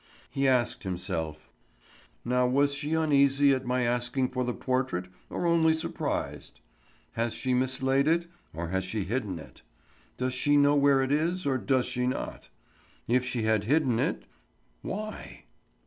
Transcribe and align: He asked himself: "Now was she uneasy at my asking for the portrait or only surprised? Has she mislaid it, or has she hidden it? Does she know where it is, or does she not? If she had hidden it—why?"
He 0.31 0.47
asked 0.47 0.81
himself: 0.81 1.47
"Now 2.25 2.47
was 2.47 2.73
she 2.73 2.95
uneasy 2.95 3.53
at 3.53 3.67
my 3.67 3.83
asking 3.83 4.29
for 4.29 4.43
the 4.43 4.51
portrait 4.51 5.05
or 5.29 5.45
only 5.45 5.75
surprised? 5.75 6.59
Has 7.11 7.33
she 7.35 7.53
mislaid 7.53 8.07
it, 8.07 8.25
or 8.51 8.69
has 8.69 8.83
she 8.83 9.03
hidden 9.03 9.37
it? 9.37 9.61
Does 10.17 10.33
she 10.33 10.57
know 10.57 10.73
where 10.75 11.03
it 11.03 11.11
is, 11.11 11.45
or 11.45 11.59
does 11.59 11.85
she 11.85 12.07
not? 12.07 12.49
If 13.07 13.23
she 13.23 13.43
had 13.43 13.65
hidden 13.65 13.99
it—why?" 13.99 15.43